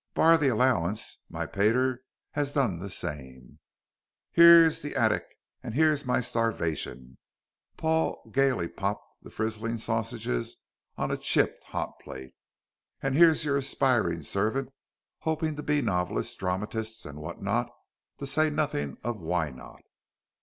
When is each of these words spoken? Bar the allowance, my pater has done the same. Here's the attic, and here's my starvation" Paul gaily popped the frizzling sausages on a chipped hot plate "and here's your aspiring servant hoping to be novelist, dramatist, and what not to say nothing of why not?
Bar 0.15 0.39
the 0.39 0.47
allowance, 0.47 1.19
my 1.29 1.45
pater 1.45 2.01
has 2.31 2.53
done 2.53 2.79
the 2.79 2.89
same. 2.89 3.59
Here's 4.31 4.81
the 4.81 4.95
attic, 4.95 5.23
and 5.61 5.75
here's 5.75 6.07
my 6.07 6.21
starvation" 6.21 7.19
Paul 7.77 8.27
gaily 8.33 8.67
popped 8.67 9.05
the 9.21 9.29
frizzling 9.29 9.77
sausages 9.77 10.57
on 10.97 11.11
a 11.11 11.17
chipped 11.17 11.65
hot 11.65 11.99
plate 11.99 12.33
"and 13.03 13.13
here's 13.15 13.45
your 13.45 13.57
aspiring 13.57 14.23
servant 14.23 14.73
hoping 15.19 15.55
to 15.57 15.61
be 15.61 15.83
novelist, 15.83 16.39
dramatist, 16.39 17.05
and 17.05 17.19
what 17.21 17.39
not 17.39 17.69
to 18.17 18.25
say 18.25 18.49
nothing 18.49 18.97
of 19.03 19.19
why 19.19 19.51
not? 19.51 19.83